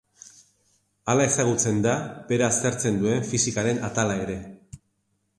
Hala 1.11 1.25
ezagutzen 1.33 1.81
da 1.85 1.91
bera 2.31 2.47
aztertzen 2.53 2.97
duen 3.01 3.21
fisikaren 3.33 3.83
atala 3.91 4.17
ere. 4.23 4.39